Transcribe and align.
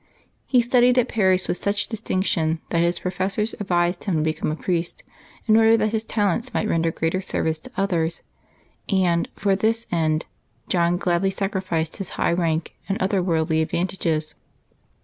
He 0.47 0.61
studied 0.61 0.97
at 0.97 1.09
Paris 1.09 1.47
with 1.47 1.57
such 1.57 1.87
distinction 1.87 2.59
that 2.71 2.81
his 2.81 2.97
professors 2.97 3.53
advised 3.59 4.05
him 4.05 4.15
to 4.15 4.21
become 4.21 4.51
a 4.51 4.55
priest, 4.55 5.03
in 5.45 5.55
order 5.55 5.77
that 5.77 5.91
his 5.91 6.03
talents 6.03 6.55
might 6.55 6.67
render 6.67 6.89
greater 6.89 7.21
service 7.21 7.59
to 7.59 7.71
others; 7.77 8.23
and, 8.89 9.29
for 9.35 9.55
this 9.55 9.85
end, 9.91 10.25
John 10.69 10.97
gladly 10.97 11.29
sacrificed 11.29 11.97
his 11.97 12.09
high 12.17 12.33
rank 12.33 12.73
and 12.89 12.99
other 12.99 13.21
worldly 13.21 13.63
advan 13.63 13.89
tages. 13.89 14.33